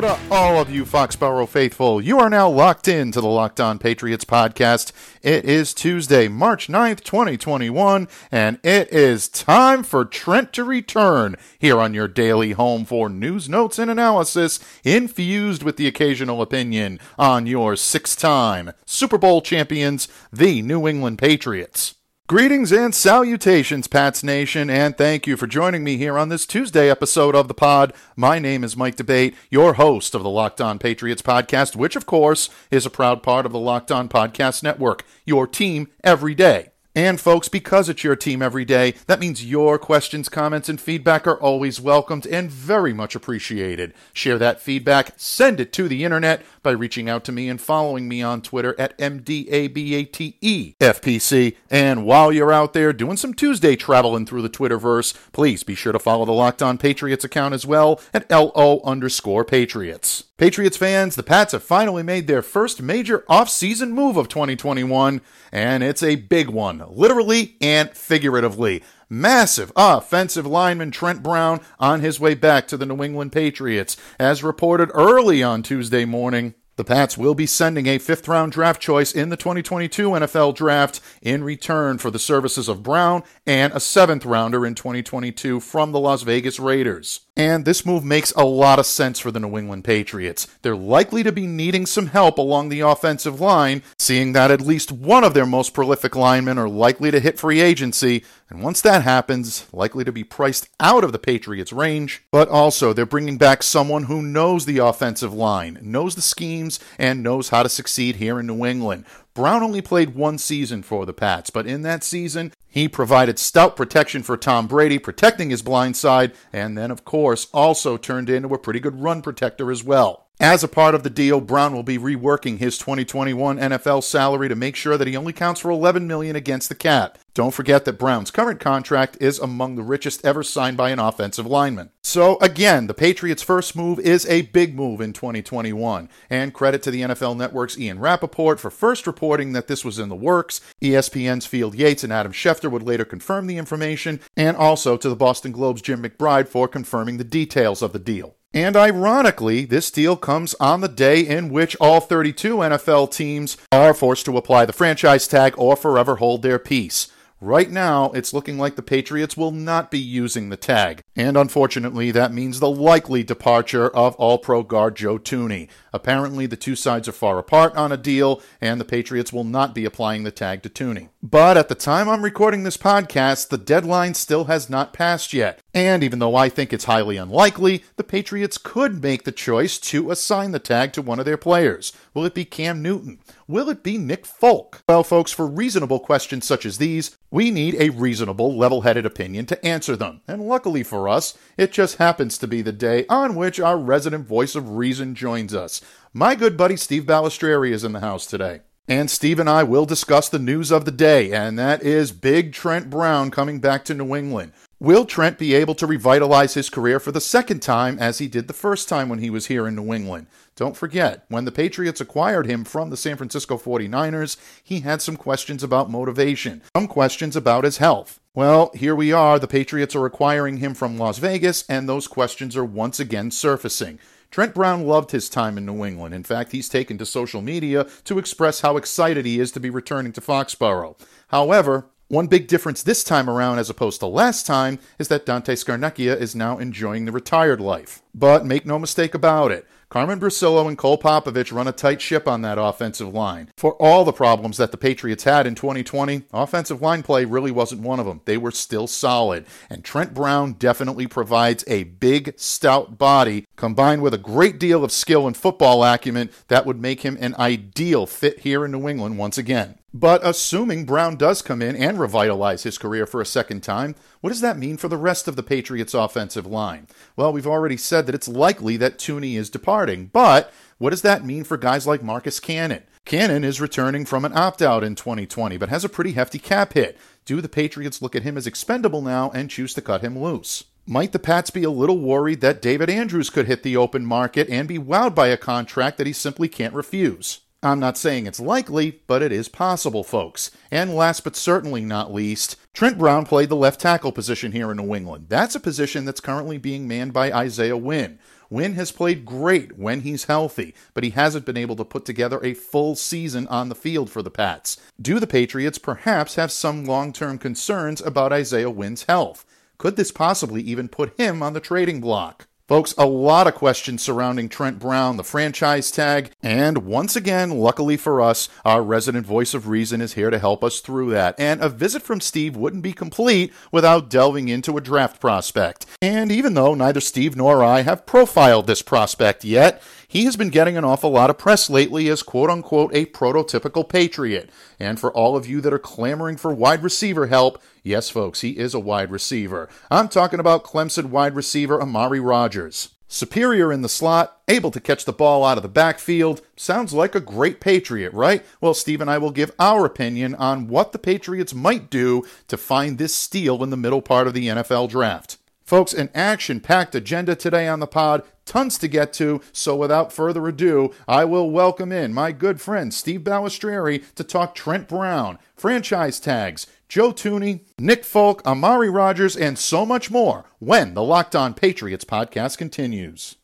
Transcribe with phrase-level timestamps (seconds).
[0.00, 2.00] To all of you Foxborough faithful.
[2.00, 4.92] You are now locked in to the Locked On Patriots podcast.
[5.20, 11.78] It is Tuesday, March 9th, 2021, and it is time for Trent to return here
[11.78, 17.44] on your daily home for news, notes, and analysis infused with the occasional opinion on
[17.44, 21.96] your six-time Super Bowl champions, the New England Patriots.
[22.30, 26.88] Greetings and salutations, Pats Nation, and thank you for joining me here on this Tuesday
[26.88, 27.92] episode of the pod.
[28.14, 32.06] My name is Mike D'Abate, your host of the Locked On Patriots podcast, which, of
[32.06, 36.69] course, is a proud part of the Locked On Podcast Network, your team every day.
[36.94, 41.24] And folks, because it's your team every day, that means your questions, comments, and feedback
[41.24, 43.94] are always welcomed and very much appreciated.
[44.12, 48.08] Share that feedback, send it to the internet by reaching out to me and following
[48.08, 51.56] me on Twitter at MDABATEFPC.
[51.70, 55.92] And while you're out there doing some Tuesday traveling through the Twitterverse, please be sure
[55.92, 60.24] to follow the Locked On Patriots account as well at LO underscore Patriots.
[60.40, 65.20] Patriots fans, the Pats have finally made their first major off-season move of 2021,
[65.52, 68.82] and it's a big one, literally and figuratively.
[69.10, 73.98] Massive offensive lineman Trent Brown on his way back to the New England Patriots.
[74.18, 78.80] As reported early on Tuesday morning, the Pats will be sending a fifth round draft
[78.80, 83.80] choice in the 2022 NFL draft in return for the services of Brown and a
[83.80, 87.20] seventh rounder in 2022 from the Las Vegas Raiders.
[87.40, 90.46] And this move makes a lot of sense for the New England Patriots.
[90.60, 94.92] They're likely to be needing some help along the offensive line, seeing that at least
[94.92, 99.04] one of their most prolific linemen are likely to hit free agency, and once that
[99.04, 102.22] happens, likely to be priced out of the Patriots' range.
[102.30, 107.22] But also, they're bringing back someone who knows the offensive line, knows the schemes, and
[107.22, 109.06] knows how to succeed here in New England.
[109.34, 113.76] Brown only played one season for the Pats, but in that season, he provided stout
[113.76, 118.54] protection for Tom Brady, protecting his blind side, and then, of course, also turned into
[118.54, 120.26] a pretty good run protector as well.
[120.42, 124.56] As a part of the deal, Brown will be reworking his 2021 NFL salary to
[124.56, 127.18] make sure that he only counts for 11 million against the cap.
[127.34, 131.44] Don't forget that Brown's current contract is among the richest ever signed by an offensive
[131.44, 131.90] lineman.
[132.02, 136.08] So again, the Patriots' first move is a big move in 2021.
[136.30, 140.08] And credit to the NFL Network's Ian Rapoport for first reporting that this was in
[140.08, 140.62] the works.
[140.80, 145.14] ESPN's Field Yates and Adam Schefter would later confirm the information, and also to the
[145.14, 148.36] Boston Globe's Jim McBride for confirming the details of the deal.
[148.52, 153.94] And ironically, this deal comes on the day in which all 32 NFL teams are
[153.94, 157.12] forced to apply the franchise tag or forever hold their peace.
[157.40, 161.00] Right now, it's looking like the Patriots will not be using the tag.
[161.20, 165.68] And unfortunately, that means the likely departure of All Pro guard Joe Thuney.
[165.92, 169.74] Apparently, the two sides are far apart on a deal, and the Patriots will not
[169.74, 171.10] be applying the tag to Thuney.
[171.22, 175.60] But at the time I'm recording this podcast, the deadline still has not passed yet.
[175.74, 180.10] And even though I think it's highly unlikely, the Patriots could make the choice to
[180.10, 181.92] assign the tag to one of their players.
[182.14, 183.18] Will it be Cam Newton?
[183.46, 184.82] Will it be Nick Folk?
[184.88, 189.46] Well, folks, for reasonable questions such as these, we need a reasonable, level headed opinion
[189.46, 190.20] to answer them.
[190.26, 194.26] And luckily for us, it just happens to be the day on which our resident
[194.26, 195.82] voice of reason joins us.
[196.14, 198.60] My good buddy Steve Balestrieri is in the house today.
[198.88, 202.52] And Steve and I will discuss the news of the day, and that is Big
[202.52, 204.52] Trent Brown coming back to New England.
[204.80, 208.48] Will Trent be able to revitalize his career for the second time as he did
[208.48, 210.26] the first time when he was here in New England?
[210.56, 215.16] Don't forget, when the Patriots acquired him from the San Francisco 49ers, he had some
[215.16, 218.19] questions about motivation, some questions about his health.
[218.32, 219.40] Well, here we are.
[219.40, 223.98] The Patriots are acquiring him from Las Vegas, and those questions are once again surfacing.
[224.30, 226.14] Trent Brown loved his time in New England.
[226.14, 229.68] In fact, he's taken to social media to express how excited he is to be
[229.68, 230.96] returning to Foxborough.
[231.30, 235.56] However, one big difference this time around as opposed to last time is that Dante
[235.56, 238.00] Scarnecchia is now enjoying the retired life.
[238.14, 242.28] But make no mistake about it, Carmen Bricillo and Cole Popovich run a tight ship
[242.28, 243.50] on that offensive line.
[243.56, 247.80] For all the problems that the Patriots had in 2020, offensive line play really wasn't
[247.80, 248.20] one of them.
[248.24, 249.46] They were still solid.
[249.68, 254.92] And Trent Brown definitely provides a big, stout body combined with a great deal of
[254.92, 259.18] skill and football acumen that would make him an ideal fit here in New England
[259.18, 259.79] once again.
[259.92, 264.30] But assuming Brown does come in and revitalize his career for a second time, what
[264.30, 266.86] does that mean for the rest of the Patriots' offensive line?
[267.16, 271.24] Well, we've already said that it's likely that Thuney is departing, but what does that
[271.24, 272.84] mean for guys like Marcus Cannon?
[273.04, 276.74] Cannon is returning from an opt out in 2020, but has a pretty hefty cap
[276.74, 276.96] hit.
[277.24, 280.64] Do the Patriots look at him as expendable now and choose to cut him loose?
[280.86, 284.48] Might the Pats be a little worried that David Andrews could hit the open market
[284.48, 287.40] and be wowed by a contract that he simply can't refuse?
[287.62, 290.50] I'm not saying it's likely, but it is possible, folks.
[290.70, 294.78] And last but certainly not least, Trent Brown played the left tackle position here in
[294.78, 295.26] New England.
[295.28, 298.18] That's a position that's currently being manned by Isaiah Wynn.
[298.48, 302.40] Wynn has played great when he's healthy, but he hasn't been able to put together
[302.42, 304.78] a full season on the field for the Pats.
[305.00, 309.44] Do the Patriots perhaps have some long term concerns about Isaiah Wynn's health?
[309.76, 312.46] Could this possibly even put him on the trading block?
[312.70, 317.96] Folks, a lot of questions surrounding Trent Brown, the franchise tag, and once again, luckily
[317.96, 321.34] for us, our resident voice of reason is here to help us through that.
[321.36, 325.84] And a visit from Steve wouldn't be complete without delving into a draft prospect.
[326.00, 330.50] And even though neither Steve nor I have profiled this prospect yet, he has been
[330.50, 334.50] getting an awful lot of press lately as quote unquote a prototypical Patriot.
[334.80, 338.58] And for all of you that are clamoring for wide receiver help, yes, folks, he
[338.58, 339.68] is a wide receiver.
[339.88, 342.88] I'm talking about Clemson wide receiver Amari Rodgers.
[343.06, 346.42] Superior in the slot, able to catch the ball out of the backfield.
[346.56, 348.44] Sounds like a great Patriot, right?
[348.60, 352.56] Well, Steve and I will give our opinion on what the Patriots might do to
[352.56, 355.38] find this steal in the middle part of the NFL draft.
[355.70, 359.40] Folks, an action packed agenda today on the pod, tons to get to.
[359.52, 364.56] So without further ado, I will welcome in my good friend Steve Balestrieri to talk
[364.56, 370.94] Trent Brown, franchise tags, Joe Thuney, Nick Folk, Amari Rodgers, and so much more when
[370.94, 373.36] the Locked On Patriots podcast continues.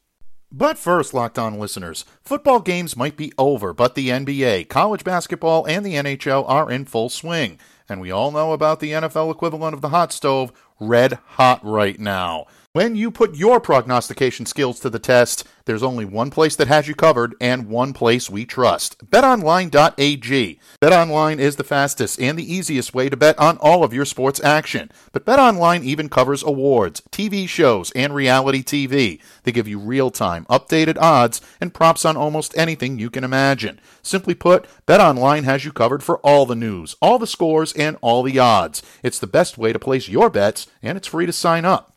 [0.50, 5.66] But first, Locked On listeners, football games might be over, but the NBA, college basketball,
[5.66, 7.60] and the NHL are in full swing.
[7.88, 12.00] And we all know about the NFL equivalent of the hot stove, red hot right
[12.00, 12.46] now.
[12.76, 16.86] When you put your prognostication skills to the test, there's only one place that has
[16.86, 18.98] you covered and one place we trust.
[19.10, 20.60] BetOnline.ag.
[20.82, 24.44] BetOnline is the fastest and the easiest way to bet on all of your sports
[24.44, 24.90] action.
[25.12, 29.22] But BetOnline even covers awards, TV shows, and reality TV.
[29.44, 33.80] They give you real-time, updated odds and props on almost anything you can imagine.
[34.02, 38.22] Simply put, BetOnline has you covered for all the news, all the scores, and all
[38.22, 38.82] the odds.
[39.02, 41.95] It's the best way to place your bets, and it's free to sign up.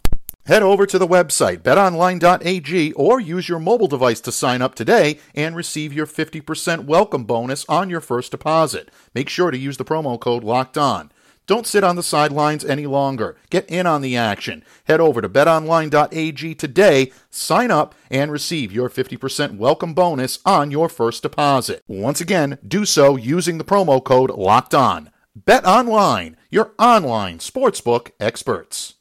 [0.49, 5.19] Head over to the website betonline.ag or use your mobile device to sign up today
[5.35, 8.89] and receive your 50% welcome bonus on your first deposit.
[9.13, 11.11] Make sure to use the promo code LOCKED ON.
[11.45, 13.37] Don't sit on the sidelines any longer.
[13.51, 14.63] Get in on the action.
[14.85, 20.89] Head over to betonline.ag today, sign up, and receive your 50% welcome bonus on your
[20.89, 21.83] first deposit.
[21.87, 25.11] Once again, do so using the promo code LOCKED ON.
[25.35, 28.95] Bet Online, your online sportsbook experts.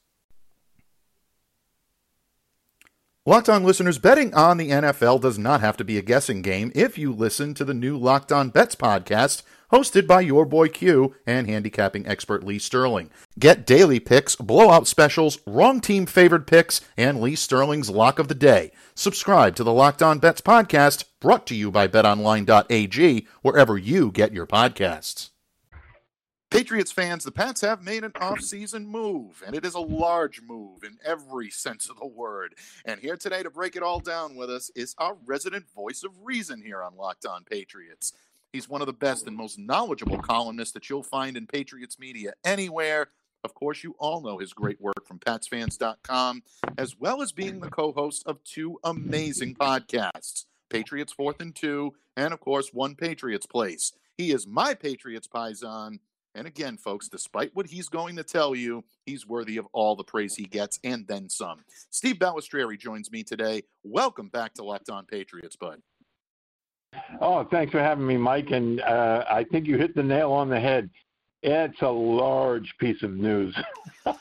[3.29, 6.73] Locked On listeners, betting on the NFL does not have to be a guessing game
[6.75, 11.15] if you listen to the new Locked On Bets podcast hosted by your boy Q
[11.27, 13.11] and handicapping expert Lee Sterling.
[13.39, 18.35] Get daily picks, blowout specials, wrong team favored picks, and Lee Sterling's lock of the
[18.35, 18.73] day.
[18.95, 24.33] Subscribe to the Locked On Bets podcast brought to you by betonline.ag wherever you get
[24.33, 25.29] your podcasts.
[26.51, 30.83] Patriots fans, the Pats have made an offseason move, and it is a large move
[30.83, 32.55] in every sense of the word.
[32.87, 36.13] And here today to break it all down with us is our resident voice of
[36.23, 38.15] reason here on Locked On Patriots.
[38.51, 42.33] He's one of the best and most knowledgeable columnists that you'll find in Patriots media
[42.47, 43.09] anywhere.
[43.45, 46.43] Of course, you all know his great work from PatsFans.com,
[46.79, 51.93] as well as being the co host of two amazing podcasts Patriots Fourth and Two,
[52.17, 53.93] and of course, One Patriots Place.
[54.17, 55.99] He is my Patriots Paisan
[56.35, 60.05] and again, folks, despite what he's going to tell you, he's worthy of all the
[60.05, 61.61] praise he gets and then some.
[61.91, 63.63] Steve Balestrieri joins me today.
[63.85, 65.81] Welcome back to Locked On Patriots, bud.
[67.21, 68.51] Oh, thanks for having me, Mike.
[68.51, 70.91] And uh, I think you hit the nail on the head.
[71.43, 73.57] It's a large piece of news.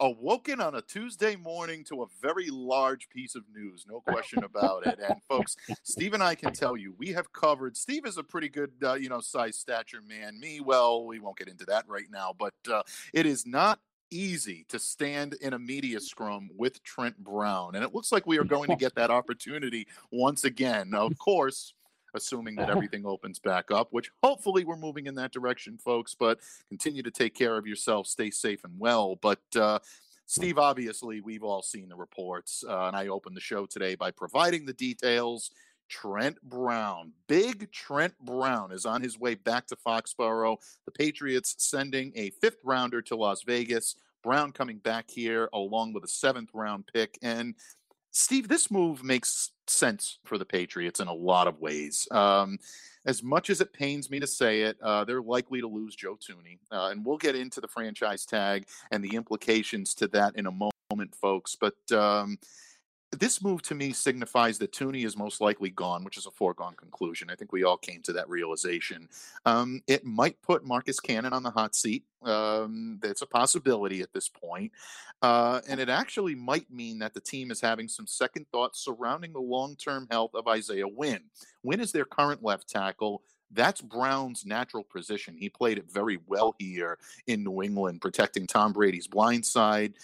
[0.00, 4.86] Awoken on a Tuesday morning to a very large piece of news, no question about
[4.86, 4.98] it.
[5.06, 7.76] And folks, Steve and I can tell you, we have covered.
[7.76, 10.40] Steve is a pretty good, uh, you know, size stature man.
[10.40, 12.82] Me, well, we won't get into that right now, but uh,
[13.12, 13.80] it is not
[14.10, 17.74] easy to stand in a media scrum with Trent Brown.
[17.74, 20.94] And it looks like we are going to get that opportunity once again.
[20.94, 21.74] Of course,
[22.14, 26.14] assuming that everything opens back up, which hopefully we're moving in that direction, folks.
[26.14, 29.16] But continue to take care of yourself, stay safe and well.
[29.16, 29.78] But uh,
[30.26, 34.10] Steve, obviously, we've all seen the reports, uh, and I opened the show today by
[34.10, 35.50] providing the details.
[35.90, 40.56] Trent Brown, big Trent Brown, is on his way back to Foxborough.
[40.86, 43.96] The Patriots sending a fifth rounder to Las Vegas.
[44.22, 47.18] Brown coming back here along with a seventh round pick.
[47.22, 47.54] And
[48.16, 52.06] Steve, this move makes sense for the Patriots in a lot of ways.
[52.12, 52.60] Um,
[53.06, 56.16] as much as it pains me to say it, uh, they're likely to lose Joe
[56.16, 56.58] Thuney.
[56.70, 60.52] Uh, and we'll get into the franchise tag and the implications to that in a
[60.52, 61.56] moment, folks.
[61.56, 62.38] But um,
[63.14, 66.74] this move to me signifies that Thuney is most likely gone, which is a foregone
[66.74, 67.30] conclusion.
[67.30, 69.08] I think we all came to that realization.
[69.46, 72.04] Um, it might put Marcus Cannon on the hot seat.
[72.22, 74.72] Um, it's a possibility at this point.
[75.22, 79.32] Uh, and it actually might mean that the team is having some second thoughts surrounding
[79.32, 81.22] the long term health of Isaiah Wynn.
[81.62, 83.22] Wynn is their current left tackle.
[83.50, 85.36] That's Brown's natural position.
[85.38, 89.94] He played it very well here in New England, protecting Tom Brady's blind side.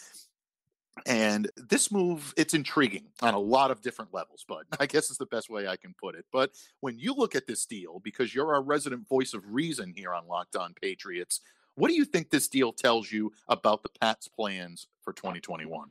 [1.07, 5.19] And this move, it's intriguing on a lot of different levels, but I guess is
[5.19, 6.25] the best way I can put it.
[6.33, 10.13] But when you look at this deal, because you're our resident voice of reason here
[10.13, 11.41] on Locked On Patriots,
[11.75, 15.91] what do you think this deal tells you about the Pats' plans for 2021?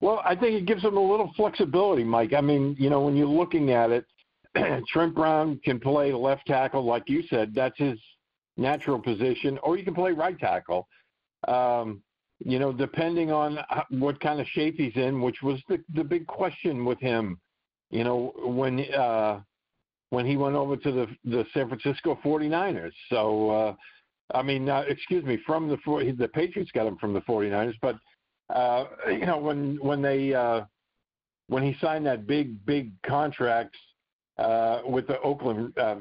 [0.00, 2.32] Well, I think it gives them a little flexibility, Mike.
[2.32, 4.06] I mean, you know, when you're looking at it,
[4.88, 7.54] Trent Brown can play left tackle, like you said.
[7.54, 7.98] That's his
[8.56, 10.88] natural position, or you can play right tackle.
[11.48, 12.02] Um,
[12.44, 13.58] you know, depending on
[13.90, 17.38] what kind of shape he's in, which was the the big question with him.
[17.90, 19.40] You know, when uh,
[20.10, 22.92] when he went over to the the San Francisco 49ers.
[23.10, 23.74] So, uh,
[24.34, 25.76] I mean, uh, excuse me, from the
[26.18, 27.96] the Patriots got him from the 49ers, but
[28.54, 30.62] uh, you know, when when they uh,
[31.48, 33.74] when he signed that big big contract
[34.38, 35.96] uh, with the Oakland uh,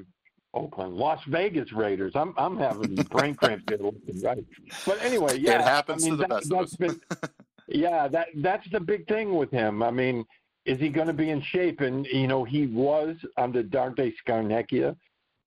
[0.56, 2.14] Oakland, Las Vegas Raiders.
[2.16, 3.80] I'm I'm having brain cramps here,
[4.24, 4.44] right?
[4.86, 6.76] But anyway, yeah, it happens I mean, to the that, best of us.
[6.76, 7.00] Been,
[7.68, 9.84] yeah, that that's the big thing with him.
[9.84, 10.26] I mean,
[10.66, 11.82] is he going to be in shape?
[11.82, 14.96] And you know, he was under Dante Scarnecchia.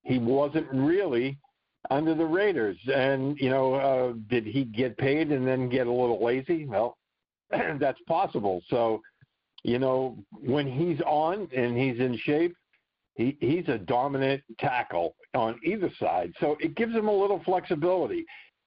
[0.03, 1.37] He wasn't really
[1.89, 2.77] under the Raiders.
[2.93, 6.65] And you know, uh, did he get paid and then get a little lazy?
[6.65, 6.97] Well,
[7.79, 8.61] that's possible.
[8.69, 9.01] So,
[9.63, 12.55] you know, when he's on and he's in shape,
[13.19, 16.31] he, he's a dominant tackle on either side.
[16.39, 18.25] So it gives them a little flexibility.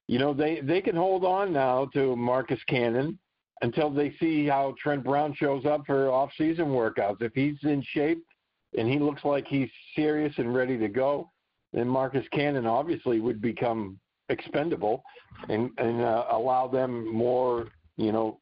[0.08, 3.18] You know, they, they can hold on now to Marcus Cannon
[3.62, 7.22] until they see how Trent Brown shows up for off-season workouts.
[7.22, 8.22] If he's in shape
[8.76, 11.30] and he looks like he's serious and ready to go,
[11.72, 15.02] then Marcus Cannon obviously would become expendable
[15.48, 18.38] and, and uh, allow them more, you know,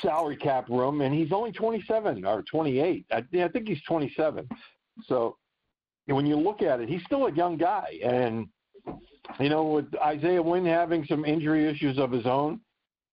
[0.00, 1.00] salary cap room.
[1.00, 3.04] And he's only 27 or 28.
[3.10, 4.48] I, I think he's 27.
[5.06, 5.36] So
[6.06, 8.48] when you look at it, he's still a young guy, and
[9.38, 12.60] you know, with Isaiah Wynn having some injury issues of his own,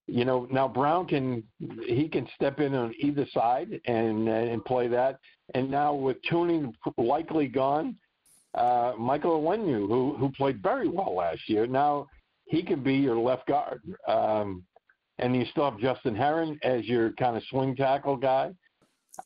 [0.08, 1.44] you know, now Brown can
[1.86, 5.20] he can step in on either side and and play that.
[5.54, 7.96] And now with Thuney likely gone,
[8.56, 12.08] uh, Michael Onwenu, who who played very well last year, now
[12.46, 13.82] he can be your left guard.
[14.08, 14.64] Um,
[15.20, 18.52] and you still have Justin Herron as your kind of swing tackle guy.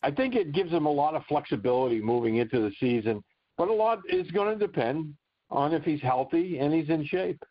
[0.02, 3.24] I think it gives him a lot of flexibility moving into the season,
[3.58, 5.14] but a lot is going to depend
[5.50, 7.42] on if he's healthy and he's in shape.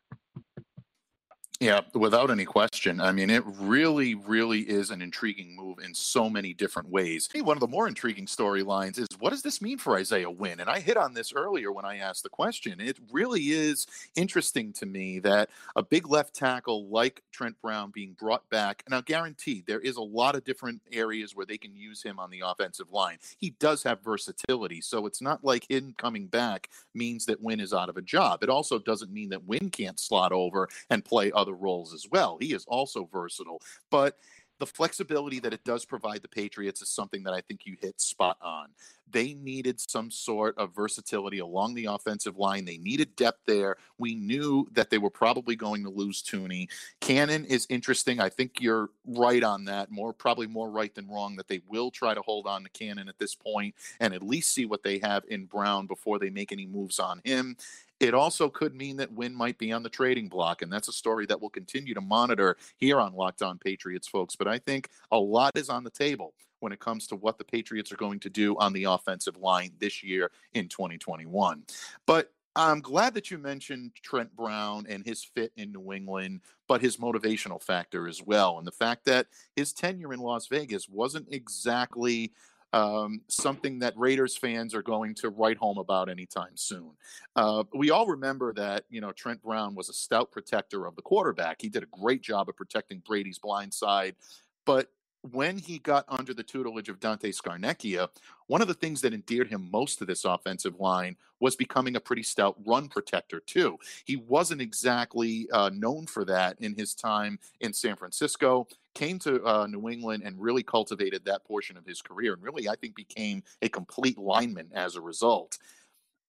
[1.63, 3.01] Yeah, without any question.
[3.01, 7.29] I mean, it really, really is an intriguing move in so many different ways.
[7.41, 10.59] One of the more intriguing storylines is what does this mean for Isaiah Wynn?
[10.59, 12.81] And I hit on this earlier when I asked the question.
[12.81, 18.17] It really is interesting to me that a big left tackle like Trent Brown being
[18.19, 18.83] brought back.
[18.91, 22.31] Now, guaranteed, there is a lot of different areas where they can use him on
[22.31, 23.19] the offensive line.
[23.39, 27.73] He does have versatility, so it's not like him coming back means that Wynn is
[27.73, 28.43] out of a job.
[28.43, 32.07] It also doesn't mean that Wynn can't slot over and play other other roles as
[32.11, 32.39] well.
[32.41, 34.19] He is also versatile, but
[34.59, 38.01] the flexibility that it does provide the Patriots is something that I think you hit
[38.01, 38.69] spot on.
[39.11, 42.65] They needed some sort of versatility along the offensive line.
[42.65, 43.77] They needed depth there.
[43.99, 46.69] We knew that they were probably going to lose Thuney.
[47.01, 48.21] Cannon is interesting.
[48.21, 49.91] I think you're right on that.
[49.91, 53.09] More probably more right than wrong that they will try to hold on to Cannon
[53.09, 56.53] at this point and at least see what they have in Brown before they make
[56.53, 57.57] any moves on him.
[58.03, 60.93] It also could mean that Wynn might be on the trading block, and that's a
[60.93, 64.35] story that we'll continue to monitor here on Locked On Patriots, folks.
[64.35, 67.45] But I think a lot is on the table when it comes to what the
[67.45, 71.63] Patriots are going to do on the offensive line this year in 2021.
[72.05, 76.81] But I'm glad that you mentioned Trent Brown and his fit in New England, but
[76.81, 78.59] his motivational factor as well.
[78.59, 82.33] And the fact that his tenure in Las Vegas wasn't exactly
[82.73, 86.93] um, something that Raiders fans are going to write home about anytime soon.
[87.37, 91.03] Uh, we all remember that you know Trent Brown was a stout protector of the
[91.03, 91.61] quarterback.
[91.61, 94.17] He did a great job of protecting Brady's blind side,
[94.65, 94.89] but
[95.31, 98.09] when he got under the tutelage of Dante Scarnecchia,
[98.49, 102.01] one of the things that endeared him most to this offensive line was becoming a
[102.01, 103.79] pretty stout run protector, too.
[104.05, 108.67] He wasn't exactly uh, known for that in his time in San Francisco.
[108.95, 112.69] Came to uh, New England and really cultivated that portion of his career, and really,
[112.69, 115.59] I think, became a complete lineman as a result.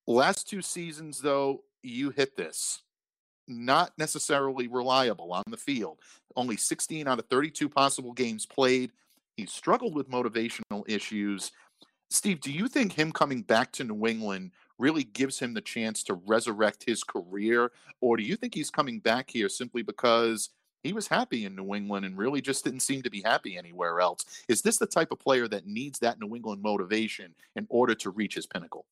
[0.06, 2.82] Last two seasons, though, you hit this.
[3.46, 5.98] Not necessarily reliable on the field.
[6.36, 8.90] Only 16 out of 32 possible games played.
[9.36, 11.52] He struggled with motivational issues.
[12.10, 16.02] Steve, do you think him coming back to New England really gives him the chance
[16.04, 17.72] to resurrect his career?
[18.00, 20.50] Or do you think he's coming back here simply because
[20.84, 24.00] he was happy in New England and really just didn't seem to be happy anywhere
[24.00, 24.24] else?
[24.48, 28.10] Is this the type of player that needs that New England motivation in order to
[28.10, 28.84] reach his pinnacle?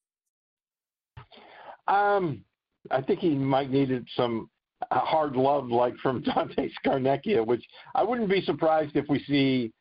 [1.87, 2.45] Um,
[2.91, 4.49] I think he might needed some
[4.91, 9.73] hard love, like from Dante Scarnecchia, which I wouldn't be surprised if we see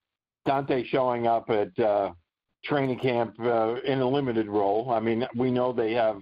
[0.46, 2.12] Dante showing up at uh,
[2.66, 4.92] training camp uh, in a limited role.
[4.92, 6.22] I mean, we know they have,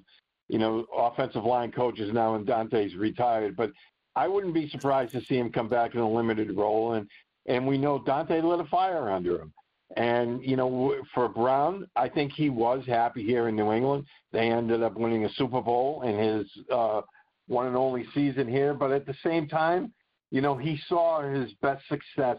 [0.50, 3.72] you know, offensive line coaches now, and Dante's retired, but
[4.20, 6.94] I wouldn't be surprised to see him come back in a limited role.
[6.94, 7.08] And
[7.46, 9.54] and we know Dante lit a fire under him.
[9.96, 14.06] And you know, for Brown, I think he was happy here in New England.
[14.34, 17.02] They ended up winning a Super Bowl in his uh,
[17.48, 18.74] one and only season here.
[18.74, 19.94] But at the same time,
[20.32, 22.38] you know, he saw his best success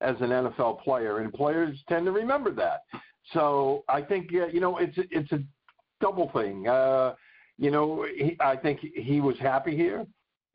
[0.00, 2.80] as an NFL player, and players tend to remember that.
[3.32, 5.44] So I think uh, you know it's it's a
[6.00, 6.66] double thing.
[6.66, 7.14] Uh,
[7.56, 10.04] you know, he, I think he was happy here.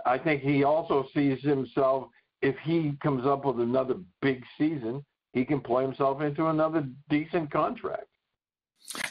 [0.05, 2.07] I think he also sees himself
[2.41, 7.51] if he comes up with another big season, he can play himself into another decent
[7.51, 8.05] contract.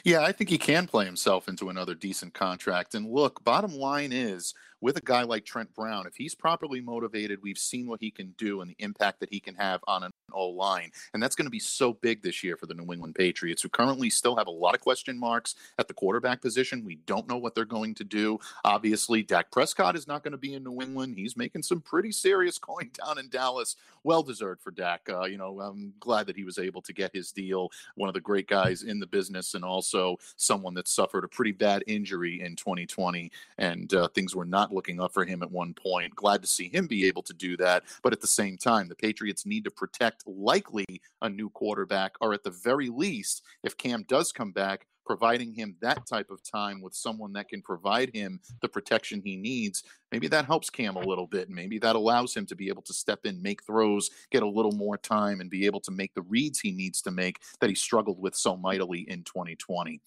[0.04, 2.94] Yeah, I think he can play himself into another decent contract.
[2.94, 7.38] And look, bottom line is with a guy like Trent Brown, if he's properly motivated,
[7.42, 10.10] we've seen what he can do and the impact that he can have on an
[10.30, 10.90] O line.
[11.14, 13.70] And that's going to be so big this year for the New England Patriots, who
[13.70, 16.84] currently still have a lot of question marks at the quarterback position.
[16.84, 18.38] We don't know what they're going to do.
[18.62, 21.14] Obviously, Dak Prescott is not going to be in New England.
[21.16, 23.76] He's making some pretty serious coin down in Dallas.
[24.02, 25.08] Well deserved for Dak.
[25.08, 27.70] Uh, you know, I'm glad that he was able to get his deal.
[27.94, 31.52] One of the great guys in the business, and also someone that suffered a pretty
[31.52, 35.74] bad injury in 2020, and uh, things were not looking up for him at one
[35.74, 36.14] point.
[36.14, 37.84] Glad to see him be able to do that.
[38.02, 40.86] But at the same time, the Patriots need to protect likely
[41.22, 45.76] a new quarterback, or at the very least, if Cam does come back, providing him
[45.80, 50.28] that type of time with someone that can provide him the protection he needs, maybe
[50.28, 51.50] that helps Cam a little bit.
[51.50, 54.72] Maybe that allows him to be able to step in, make throws, get a little
[54.72, 57.76] more time, and be able to make the reads he needs to make that he
[57.76, 60.00] struggled with so mightily in 2020.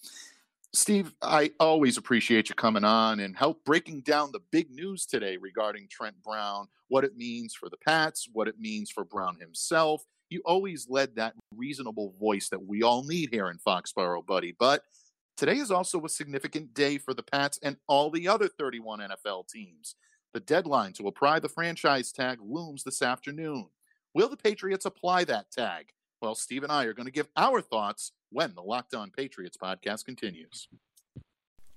[0.74, 5.38] Steve, I always appreciate you coming on and help breaking down the big news today
[5.38, 10.04] regarding Trent Brown, what it means for the Pats, what it means for Brown himself.
[10.30, 14.54] You always led that reasonable voice that we all need here in Foxborough, buddy.
[14.60, 14.84] But
[15.38, 19.48] today is also a significant day for the Pats and all the other 31 NFL
[19.48, 19.96] teams.
[20.34, 23.70] The deadline to apply the franchise tag looms this afternoon.
[24.14, 25.88] Will the Patriots apply that tag?
[26.20, 29.56] Well, Steve and I are going to give our thoughts when the Locked On Patriots
[29.56, 30.68] podcast continues.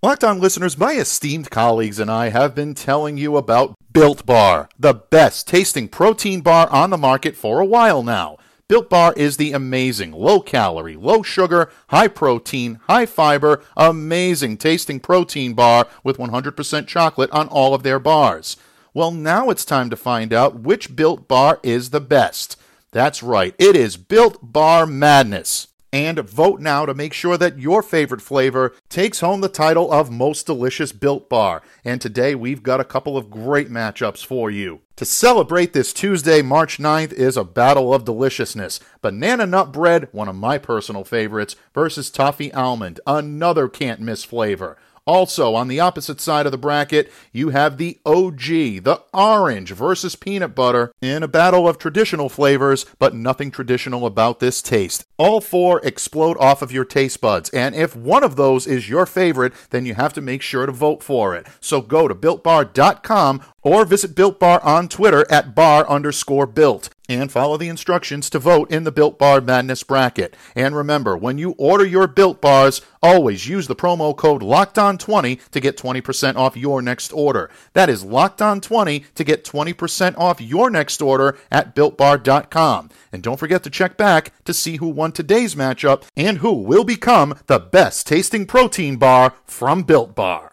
[0.03, 4.70] Locked On listeners, my esteemed colleagues and I have been telling you about Built Bar,
[4.79, 8.38] the best tasting protein bar on the market for a while now.
[8.66, 15.00] Built Bar is the amazing, low calorie, low sugar, high protein, high fiber, amazing tasting
[15.00, 18.57] protein bar with 100% chocolate on all of their bars.
[18.94, 22.57] Well, now it's time to find out which Built Bar is the best.
[22.92, 25.68] That's right, it is Built Bar Madness.
[25.92, 30.11] And vote now to make sure that your favorite flavor takes home the title of
[30.11, 31.62] Most Delicious Built Bar.
[31.85, 34.81] And today we've got a couple of great matchups for you.
[34.96, 38.81] To celebrate this Tuesday, March 9th, is a battle of deliciousness.
[39.03, 44.76] Banana Nut Bread, one of my personal favorites, versus Toffee Almond, another can't miss flavor.
[45.11, 50.14] Also, on the opposite side of the bracket, you have the OG, the orange versus
[50.14, 55.05] peanut butter, in a battle of traditional flavors, but nothing traditional about this taste.
[55.18, 59.05] All four explode off of your taste buds, and if one of those is your
[59.05, 61.49] favorite, then you have to make sure to vote for it.
[61.59, 67.33] So go to builtbar.com or visit Built Bar on Twitter at bar underscore built and
[67.33, 70.37] follow the instructions to vote in the Built Bar Madness bracket.
[70.55, 75.61] And remember, when you order your Built Bars, always use the promo code LOCKEDON20 to
[75.61, 77.51] get 20% off your next order.
[77.73, 82.90] That is LOCKEDON20 to get 20% off your next order at BuiltBar.com.
[83.12, 86.85] And don't forget to check back to see who won today's matchup and who will
[86.85, 90.49] become the best tasting protein bar from Built Bar.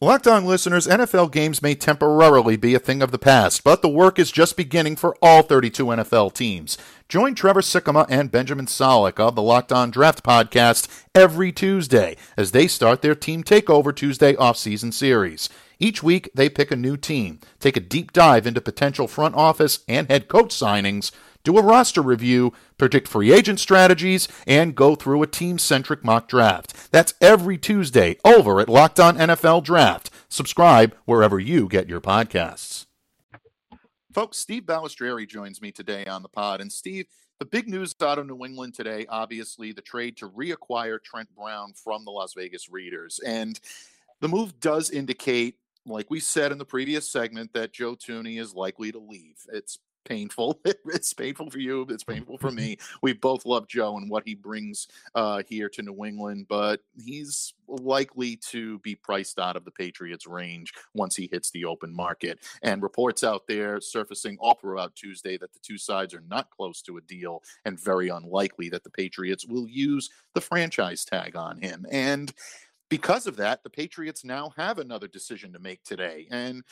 [0.00, 3.88] Locked on listeners, NFL games may temporarily be a thing of the past, but the
[3.88, 6.78] work is just beginning for all 32 NFL teams.
[7.08, 12.52] Join Trevor Sikkema and Benjamin Solak of the Locked On Draft podcast every Tuesday as
[12.52, 15.48] they start their Team Takeover Tuesday offseason series.
[15.80, 19.80] Each week, they pick a new team, take a deep dive into potential front office
[19.88, 21.10] and head coach signings,
[21.48, 26.28] do a roster review, predict free agent strategies, and go through a team centric mock
[26.28, 26.92] draft.
[26.92, 30.10] That's every Tuesday over at Locked On NFL Draft.
[30.28, 32.84] Subscribe wherever you get your podcasts.
[34.12, 36.60] Folks, Steve Balestrieri joins me today on the pod.
[36.60, 37.06] And Steve,
[37.38, 41.72] the big news out of New England today, obviously, the trade to reacquire Trent Brown
[41.72, 43.20] from the Las Vegas Raiders.
[43.24, 43.58] And
[44.20, 45.54] the move does indicate,
[45.86, 49.36] like we said in the previous segment, that Joe Thuney is likely to leave.
[49.50, 50.60] It's painful.
[50.64, 51.86] it's painful for you.
[51.90, 52.78] It's painful for me.
[53.02, 57.52] We both love Joe and what he brings uh, here to New England, but he's
[57.68, 62.40] likely to be priced out of the Patriots' range once he hits the open market.
[62.62, 66.80] And reports out there surfacing all throughout Tuesday that the two sides are not close
[66.82, 71.60] to a deal and very unlikely that the Patriots will use the franchise tag on
[71.60, 71.86] him.
[71.90, 72.32] And
[72.88, 76.26] because of that, the Patriots now have another decision to make today.
[76.30, 76.64] And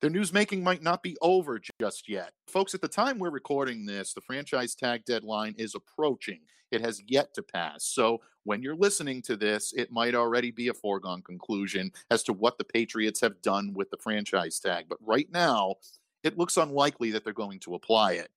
[0.00, 2.32] their newsmaking might not be over just yet.
[2.46, 6.40] Folks, at the time we're recording this, the franchise tag deadline is approaching.
[6.70, 7.84] It has yet to pass.
[7.84, 12.32] So when you're listening to this, it might already be a foregone conclusion as to
[12.32, 14.86] what the Patriots have done with the franchise tag.
[14.88, 15.74] But right now,
[16.22, 18.30] it looks unlikely that they're going to apply it.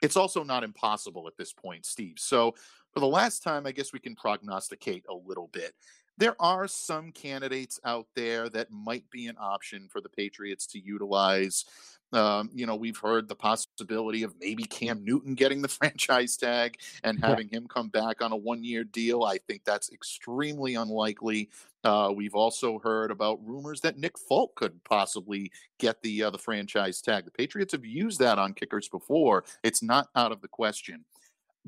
[0.00, 2.16] It's also not impossible at this point, Steve.
[2.18, 2.54] So
[2.92, 5.74] for the last time, I guess we can prognosticate a little bit
[6.18, 10.80] there are some candidates out there that might be an option for the Patriots to
[10.80, 11.64] utilize.
[12.12, 16.78] Um, you know, we've heard the possibility of maybe Cam Newton getting the franchise tag
[17.04, 19.24] and having him come back on a one year deal.
[19.24, 21.50] I think that's extremely unlikely.
[21.84, 26.38] Uh, we've also heard about rumors that Nick Folk could possibly get the uh, the
[26.38, 27.26] franchise tag.
[27.26, 29.44] The Patriots have used that on kickers before.
[29.62, 31.04] It's not out of the question.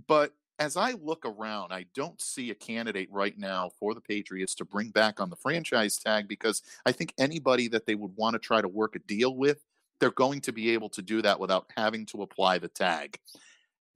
[0.09, 4.55] But as I look around, I don't see a candidate right now for the Patriots
[4.57, 8.35] to bring back on the franchise tag because I think anybody that they would want
[8.35, 9.65] to try to work a deal with,
[9.99, 13.19] they're going to be able to do that without having to apply the tag.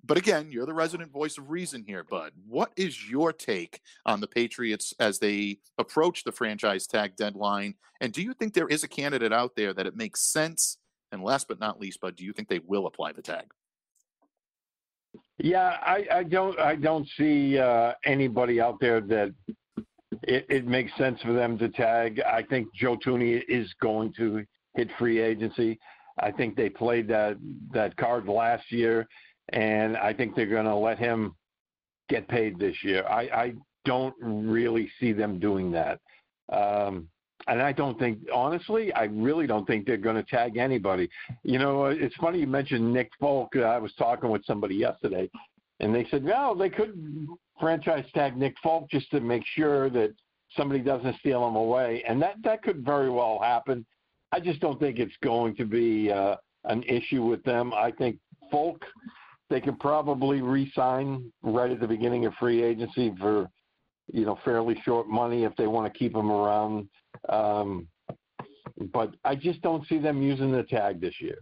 [0.02, 2.32] But again, you're the resident voice of reason here, Bud.
[2.46, 7.74] What is your take on the Patriots as they approach the franchise tag deadline?
[8.00, 10.78] And do you think there is a candidate out there that it makes sense?
[11.12, 13.52] And last but not least, Bud, do you think they will apply the tag?
[15.38, 19.34] Yeah, I, I don't I don't see uh, anybody out there that
[20.22, 22.20] it, it makes sense for them to tag.
[22.20, 25.78] I think Joe Thuney is going to hit free agency.
[26.20, 27.36] I think they played that
[27.72, 29.06] that card last year,
[29.52, 31.34] and I think they're going to let him
[32.08, 33.04] get paid this year.
[33.08, 36.00] I, I don't really see them doing that.
[36.52, 37.08] Um,
[37.48, 41.08] and I don't think, honestly, I really don't think they're going to tag anybody.
[41.42, 43.56] You know, uh, it's funny you mentioned Nick Folk.
[43.56, 45.30] I was talking with somebody yesterday,
[45.80, 47.28] and they said, no, they could
[47.60, 50.12] franchise tag Nick Folk just to make sure that
[50.56, 53.84] somebody doesn't steal him away, and that that could very well happen.
[54.32, 57.72] I just don't think it's going to be uh, an issue with them.
[57.74, 58.18] I think
[58.50, 58.84] Folk
[59.50, 63.48] they could probably re-sign right at the beginning of free agency for
[64.12, 66.88] you know fairly short money if they want to keep him around
[67.28, 67.88] um,
[68.92, 71.38] but I just don't see them using the tag this year.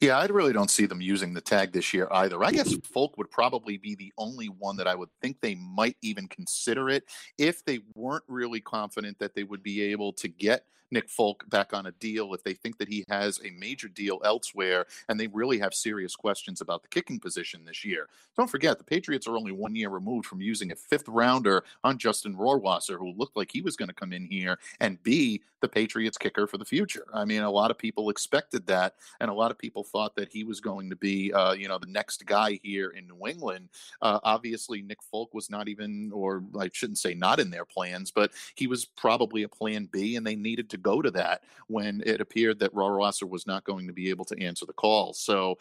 [0.00, 2.42] Yeah, I really don't see them using the tag this year either.
[2.42, 5.96] I guess Folk would probably be the only one that I would think they might
[6.02, 7.04] even consider it
[7.38, 11.72] if they weren't really confident that they would be able to get Nick Folk back
[11.72, 15.28] on a deal if they think that he has a major deal elsewhere and they
[15.28, 18.08] really have serious questions about the kicking position this year.
[18.36, 21.98] Don't forget, the Patriots are only one year removed from using a fifth rounder on
[21.98, 25.68] Justin Rohrwasser, who looked like he was going to come in here and be the
[25.68, 27.06] Patriots kicker for the future.
[27.12, 30.32] I mean, a lot of people expected that, and a lot of people thought that
[30.32, 33.68] he was going to be, uh, you know, the next guy here in New England.
[34.00, 38.10] Uh, obviously, Nick Folk was not even, or I shouldn't say not in their plans,
[38.10, 42.02] but he was probably a plan B, and they needed to go to that when
[42.06, 45.12] it appeared that Rohrwasser was not going to be able to answer the call.
[45.12, 45.58] So,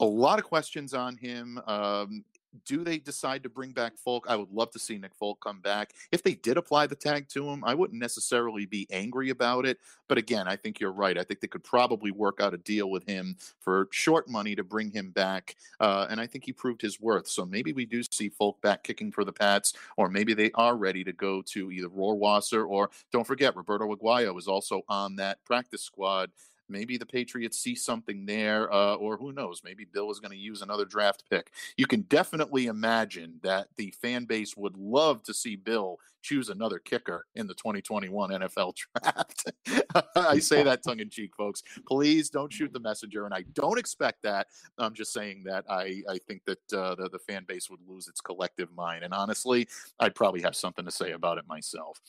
[0.00, 1.60] a lot of questions on him.
[1.66, 2.24] Um,
[2.64, 4.26] do they decide to bring back Folk?
[4.28, 5.92] I would love to see Nick Folk come back.
[6.12, 9.78] If they did apply the tag to him, I wouldn't necessarily be angry about it.
[10.08, 11.18] But again, I think you're right.
[11.18, 14.64] I think they could probably work out a deal with him for short money to
[14.64, 15.56] bring him back.
[15.80, 17.26] Uh, and I think he proved his worth.
[17.26, 20.76] So maybe we do see Folk back kicking for the Pats, or maybe they are
[20.76, 25.44] ready to go to either Rohrwasser or don't forget, Roberto Aguayo is also on that
[25.44, 26.30] practice squad
[26.68, 29.62] Maybe the Patriots see something there, uh, or who knows?
[29.64, 31.50] Maybe Bill is going to use another draft pick.
[31.76, 36.78] You can definitely imagine that the fan base would love to see Bill choose another
[36.78, 39.52] kicker in the 2021 NFL draft.
[40.16, 41.62] I say that tongue in cheek, folks.
[41.86, 44.48] Please don't shoot the messenger, and I don't expect that.
[44.78, 48.08] I'm just saying that I, I think that uh, the, the fan base would lose
[48.08, 49.04] its collective mind.
[49.04, 49.68] And honestly,
[50.00, 52.00] I'd probably have something to say about it myself.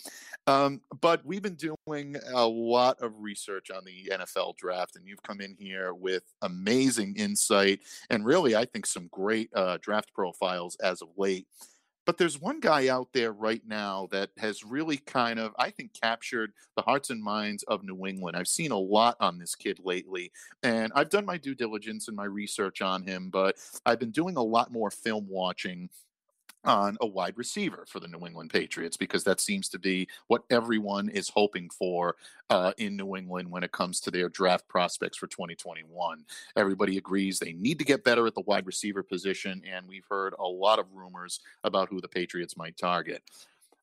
[0.47, 5.23] Um, but we've been doing a lot of research on the NFL draft, and you've
[5.23, 10.77] come in here with amazing insight and really, I think, some great uh, draft profiles
[10.77, 11.47] as of late.
[12.05, 15.93] But there's one guy out there right now that has really kind of, I think,
[15.99, 18.37] captured the hearts and minds of New England.
[18.37, 22.15] I've seen a lot on this kid lately, and I've done my due diligence and
[22.15, 25.89] my research on him, but I've been doing a lot more film watching
[26.65, 30.43] on a wide receiver for the New England Patriots because that seems to be what
[30.49, 32.15] everyone is hoping for
[32.49, 36.25] uh, in New England when it comes to their draft prospects for 2021.
[36.55, 40.33] Everybody agrees they need to get better at the wide receiver position, and we've heard
[40.39, 43.23] a lot of rumors about who the Patriots might target.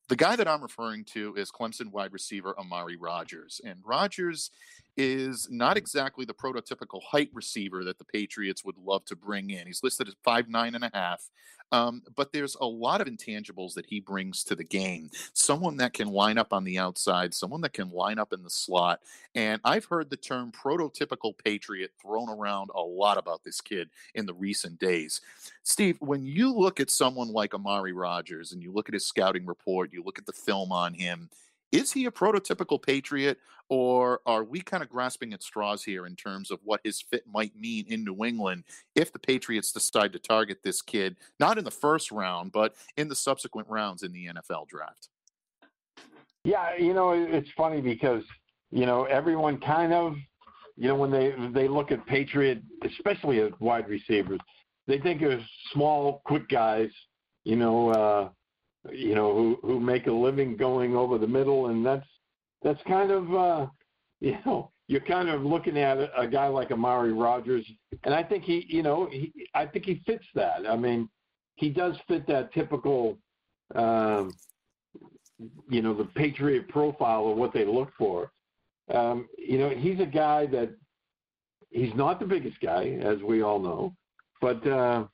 [0.09, 3.61] The guy that I'm referring to is Clemson wide receiver Amari Rodgers.
[3.63, 4.51] And Rodgers
[4.97, 9.65] is not exactly the prototypical height receiver that the Patriots would love to bring in.
[9.65, 11.29] He's listed as five nine and a half,
[11.73, 15.09] um, but there's a lot of intangibles that he brings to the game.
[15.33, 18.49] Someone that can line up on the outside, someone that can line up in the
[18.49, 18.99] slot.
[19.33, 24.27] And I've heard the term prototypical Patriot thrown around a lot about this kid in
[24.27, 25.19] the recent days.
[25.63, 29.47] Steve, when you look at someone like Amari Rodgers and you look at his scouting
[29.47, 31.27] report, you look at the film on him,
[31.73, 36.15] is he a prototypical Patriot, or are we kind of grasping at straws here in
[36.15, 38.63] terms of what his fit might mean in New England
[38.95, 43.09] if the Patriots decide to target this kid, not in the first round, but in
[43.09, 45.09] the subsequent rounds in the NFL draft?
[46.45, 48.23] Yeah, you know, it's funny because,
[48.69, 50.15] you know, everyone kind of,
[50.75, 54.39] you know, when they they look at Patriot, especially as wide receivers,
[54.85, 55.39] they think of
[55.71, 56.89] small, quick guys,
[57.45, 58.29] you know, uh,
[58.91, 62.07] you know, who who make a living going over the middle, and that's
[62.61, 63.67] that's kind of uh,
[64.19, 67.65] you know you're kind of looking at a, a guy like Amari Rodgers,
[68.03, 70.69] and I think he you know he I think he fits that.
[70.69, 71.09] I mean,
[71.55, 73.17] he does fit that typical.
[73.75, 74.33] Um,
[75.69, 78.31] you know the Patriot profile of what they look for.
[78.93, 80.69] Um, you know, he's a guy that
[81.69, 83.95] he's not the biggest guy, as we all know,
[84.41, 85.05] but uh,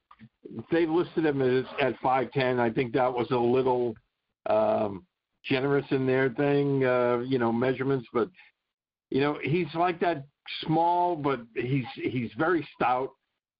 [0.71, 2.60] they listed him as at five ten.
[2.60, 3.95] I think that was a little
[4.49, 5.05] um,
[5.43, 8.08] generous in their thing, uh, you know, measurements.
[8.13, 8.29] But
[9.10, 10.25] you know, he's like that
[10.65, 13.12] small, but he's he's very stout,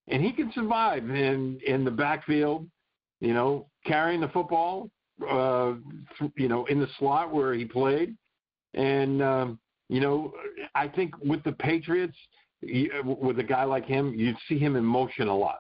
[0.08, 2.68] and he can survive in in the backfield.
[3.20, 4.90] You know, carrying the football.
[5.30, 5.74] Uh,
[6.38, 8.16] you know, in the slot where he played,
[8.74, 10.32] and um, you know,
[10.76, 12.16] I think with the Patriots,
[12.62, 15.60] with a guy like him, you'd see him in motion a lot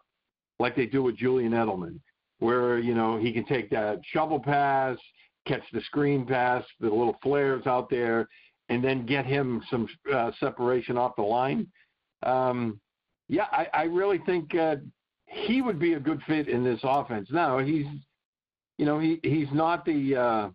[0.59, 1.99] like they do with Julian Edelman,
[2.39, 4.97] where you know he can take that shovel pass,
[5.47, 8.27] catch the screen pass, the little flares out there,
[8.69, 11.67] and then get him some uh, separation off the line.
[12.23, 12.79] Um,
[13.27, 14.77] yeah, I, I really think uh,
[15.25, 17.29] he would be a good fit in this offense.
[17.31, 17.85] Now he's,
[18.77, 20.49] you know, he he's not the uh,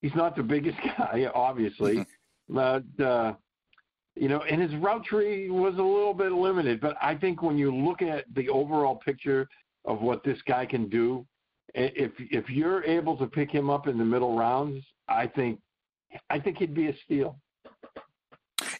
[0.00, 2.06] he's not the biggest guy, obviously,
[2.48, 3.34] but uh,
[4.14, 6.80] you know, and his route tree was a little bit limited.
[6.80, 9.48] But I think when you look at the overall picture
[9.84, 11.26] of what this guy can do,
[11.74, 15.58] if if you're able to pick him up in the middle rounds, I think
[16.28, 17.38] I think he'd be a steal.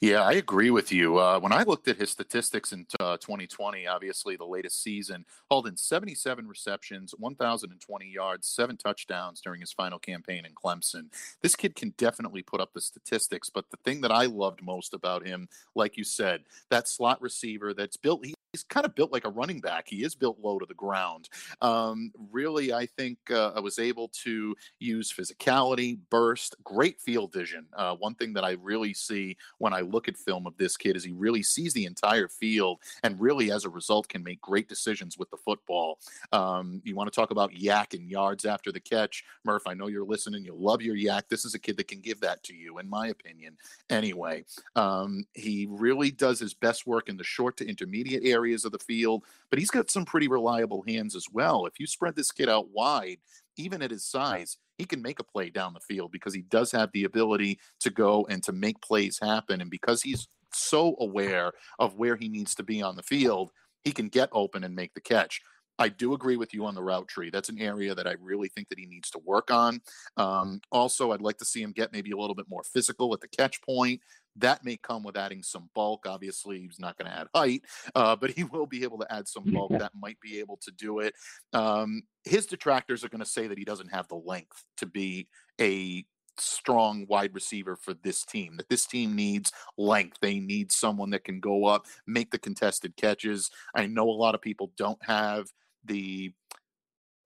[0.02, 1.18] Yeah, I agree with you.
[1.18, 5.68] Uh, when I looked at his statistics in uh, 2020, obviously the latest season, hauled
[5.68, 11.04] in 77 receptions, 1,020 yards, seven touchdowns during his final campaign in Clemson.
[11.40, 14.92] This kid can definitely put up the statistics, but the thing that I loved most
[14.92, 19.12] about him, like you said, that slot receiver that's built, he he's kind of built
[19.12, 19.88] like a running back.
[19.88, 21.28] He is built low to the ground.
[21.62, 27.66] Um, really, I think uh, I was able to use physicality, burst, great field vision.
[27.74, 30.96] Uh, one thing that I really see when I look at film of this kid
[30.96, 34.68] is he really sees the entire field and really, as a result, can make great
[34.68, 35.98] decisions with the football.
[36.32, 39.66] Um, you want to talk about YAC and yards after the catch, Murph?
[39.66, 40.44] I know you're listening.
[40.44, 41.22] You love your YAC.
[41.30, 43.56] This is a kid that can give that to you, in my opinion.
[43.88, 44.44] Anyway,
[44.76, 48.72] um, he really does his best work in the short to intermediate area areas of
[48.72, 51.66] the field, but he's got some pretty reliable hands as well.
[51.66, 53.18] If you spread this kid out wide,
[53.57, 56.72] even at his size, he can make a play down the field because he does
[56.72, 59.61] have the ability to go and to make plays happen.
[59.61, 63.50] And because he's so aware of where he needs to be on the field,
[63.85, 65.40] he can get open and make the catch.
[65.82, 67.28] I do agree with you on the route tree.
[67.30, 69.80] That's an area that I really think that he needs to work on.
[70.16, 73.20] Um, also, I'd like to see him get maybe a little bit more physical at
[73.20, 74.00] the catch point.
[74.36, 76.06] That may come with adding some bulk.
[76.06, 77.62] Obviously, he's not going to add height,
[77.96, 79.72] uh, but he will be able to add some bulk.
[79.72, 81.14] That might be able to do it.
[81.52, 85.26] Um, his detractors are going to say that he doesn't have the length to be
[85.60, 86.04] a
[86.38, 88.56] strong wide receiver for this team.
[88.56, 90.18] That this team needs length.
[90.22, 93.50] They need someone that can go up, make the contested catches.
[93.74, 95.48] I know a lot of people don't have
[95.84, 96.32] the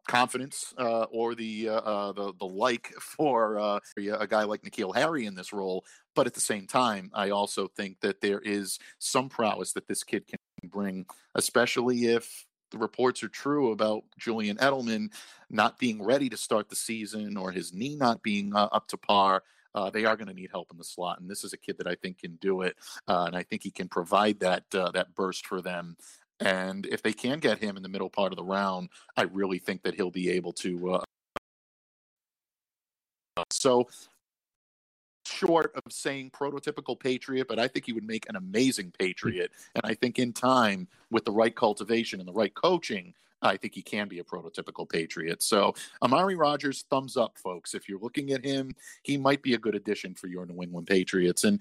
[0.06, 4.94] confidence uh, or the, uh, uh, the the like for uh, a guy like N'Keal
[4.94, 5.84] Harry in this role.
[6.14, 10.02] But at the same time, I also think that there is some prowess that this
[10.02, 10.38] kid can
[10.70, 15.12] bring, especially if the reports are true about Julian Edelman
[15.50, 18.96] not being ready to start the season or his knee not being uh, up to
[18.96, 19.42] par.
[19.74, 21.76] Uh, they are going to need help in the slot, and this is a kid
[21.76, 25.46] that I think can do it, and I think he can provide that that burst
[25.46, 25.98] for them.
[26.40, 29.58] And if they can get him in the middle part of the round, I really
[29.58, 30.94] think that he'll be able to.
[30.94, 31.04] Uh,
[33.50, 33.88] so
[35.26, 39.50] short of saying prototypical patriot, but I think he would make an amazing patriot.
[39.74, 43.74] And I think in time, with the right cultivation and the right coaching, I think
[43.74, 45.42] he can be a prototypical patriot.
[45.42, 47.74] So Amari Rodgers, thumbs up, folks.
[47.74, 50.86] If you're looking at him, he might be a good addition for your New England
[50.86, 51.44] Patriots.
[51.44, 51.60] And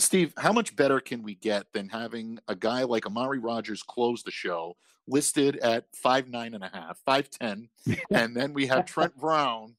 [0.00, 4.22] Steve, how much better can we get than having a guy like Amari Rodgers close
[4.22, 7.68] the show, listed at five nine and a half, five ten,
[8.10, 9.76] and then we have Trent Brown,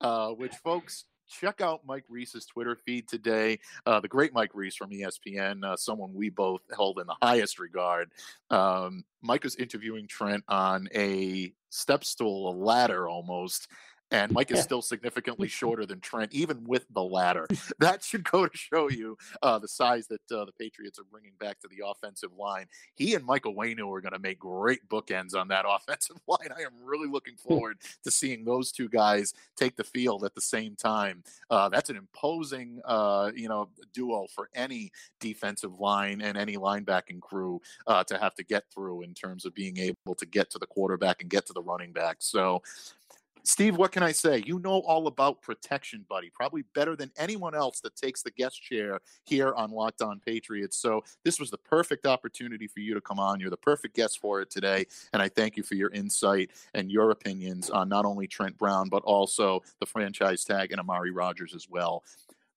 [0.00, 3.58] uh, which folks check out Mike Reiss's Twitter feed today.
[3.84, 7.58] Uh, the great Mike Reiss from ESPN, uh, someone we both held in the highest
[7.58, 8.10] regard.
[8.50, 13.68] Um, Mike was interviewing Trent on a step stool, a ladder almost,
[14.10, 17.46] and Mike is still significantly shorter than Trent, even with the ladder.
[17.80, 21.32] That should go to show you uh, the size that uh, the Patriots are bringing
[21.38, 22.66] back to the offensive line.
[22.94, 26.48] He and Michael Onwenu are going to make great bookends on that offensive line.
[26.56, 30.40] I am really looking forward to seeing those two guys take the field at the
[30.40, 31.22] same time.
[31.50, 34.90] Uh, that's an imposing, uh, you know, duo for any
[35.20, 39.54] defensive line and any linebacking crew uh, to have to get through in terms of
[39.54, 42.16] being able to get to the quarterback and get to the running back.
[42.20, 42.62] So
[43.42, 44.42] Steve, what can I say?
[44.46, 48.62] You know all about protection, buddy, probably better than anyone else that takes the guest
[48.62, 50.76] chair here on Locked On Patriots.
[50.76, 53.40] So, this was the perfect opportunity for you to come on.
[53.40, 54.86] You're the perfect guest for it today.
[55.12, 58.88] And I thank you for your insight and your opinions on not only Trent Brown,
[58.88, 62.04] but also the franchise tag and Amari Rodgers as well.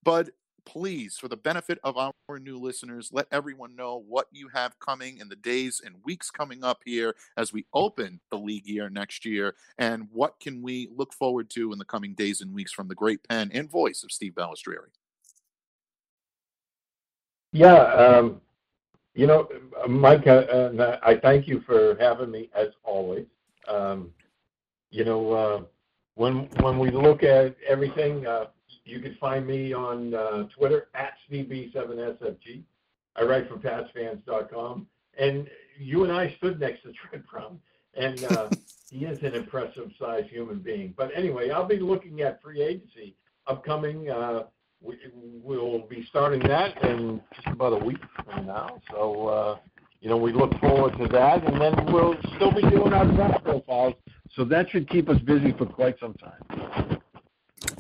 [0.04, 0.30] But
[0.66, 5.18] please, for the benefit of our new listeners, let everyone know what you have coming
[5.18, 9.26] in the days and weeks coming up here as we open the league year next
[9.26, 12.88] year, and what can we look forward to in the coming days and weeks from
[12.88, 14.90] the great pen and voice of Steve Balestrieri.
[17.52, 18.40] Yeah, um,
[19.14, 19.50] you know,
[19.88, 23.26] Mike, uh, I thank you for having me as always.
[23.68, 24.12] Um,
[24.90, 25.62] you know, uh,
[26.16, 28.26] when when we look at everything.
[28.26, 28.46] Uh,
[28.86, 32.64] you can find me on uh, Twitter at SteveB7SFG.
[33.16, 34.88] I write for PatsFans.com.
[35.18, 37.60] And you and I stood next to Trent Brown,
[37.96, 38.50] and uh,
[38.90, 40.94] he is an impressive sized human being.
[40.96, 43.16] But anyway, I'll be looking at free agency
[43.48, 44.10] upcoming.
[44.10, 44.44] Uh,
[44.82, 44.98] we,
[45.44, 48.82] will be starting that in just about a week from now.
[48.90, 49.58] So, uh,
[50.00, 51.44] you know, we look forward to that.
[51.46, 53.94] And then we'll still be doing our draft profiles.
[54.36, 57.02] So that should keep us busy for quite some time.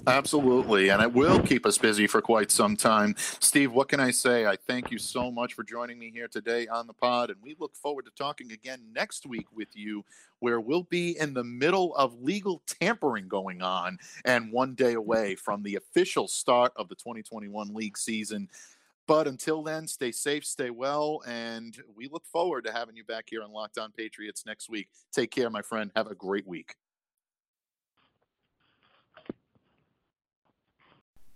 [0.07, 3.13] Absolutely, and it will keep us busy for quite some time.
[3.17, 4.47] Steve, what can I say?
[4.47, 7.55] I thank you so much for joining me here today on the pod, and we
[7.59, 10.03] look forward to talking again next week with you,
[10.39, 15.35] where we'll be in the middle of legal tampering going on and one day away
[15.35, 18.49] from the official start of the 2021 league season.
[19.05, 23.25] But until then, stay safe, stay well, and we look forward to having you back
[23.29, 24.89] here on Locked On Patriots next week.
[25.11, 25.91] Take care, my friend.
[25.95, 26.73] Have a great week.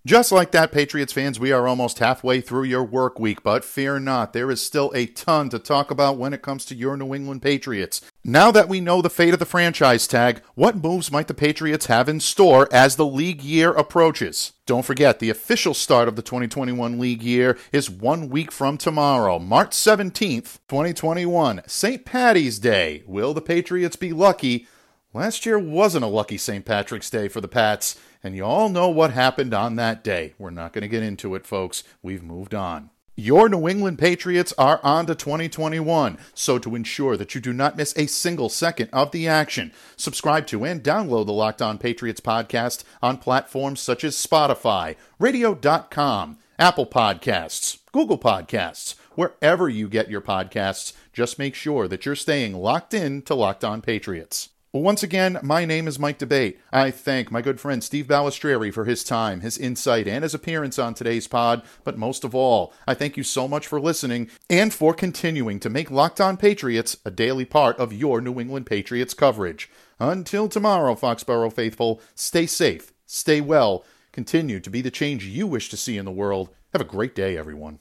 [0.05, 3.99] Just like that, Patriots fans, we are almost halfway through your work week, but fear
[3.99, 7.15] not, there is still a ton to talk about when it comes to your New
[7.15, 8.01] England Patriots.
[8.23, 11.87] Now that we know the fate of the franchise tag, what moves might the Patriots
[11.87, 14.53] have in store as the league year approaches?
[14.67, 19.39] Don't forget, the official start of the 2021 league year is one week from tomorrow,
[19.39, 22.05] March 17th, 2021, St.
[22.05, 23.01] Patty's Day.
[23.07, 24.67] Will the Patriots be lucky?
[25.15, 26.63] Last year wasn't a lucky St.
[26.63, 27.97] Patrick's Day for the Pats.
[28.25, 30.33] And you all know what happened on that day.
[30.39, 31.83] We're not going to get into it, folks.
[32.01, 32.89] We've moved on.
[33.15, 37.77] Your New England Patriots are on to 2021, so to ensure that you do not
[37.77, 42.19] miss a single second of the action, subscribe to and download the Locked On Patriots
[42.19, 50.21] podcast on platforms such as Spotify, Radio.com, Apple Podcasts, Google Podcasts, wherever you get your
[50.21, 50.93] podcasts.
[51.13, 54.49] Just make sure that you're staying locked in to Locked On Patriots.
[54.75, 56.57] Well, once again, my name is Mike D'Abate.
[56.69, 60.77] I thank my good friend Steve Balestrieri for his time, his insight, and his appearance
[60.77, 61.61] on today's pod.
[61.85, 65.69] But most of all, I thank you so much for listening and for continuing to
[65.69, 69.71] make Locked On Patriots a daily part of your New England Patriots coverage.
[69.97, 75.69] Until tomorrow, Foxborough faithful, stay safe, stay well, continue to be the change you wish
[75.69, 76.49] to see in the world.
[76.73, 77.79] Have a great day, everyone.